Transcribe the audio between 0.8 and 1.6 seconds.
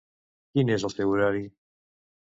el seu horari?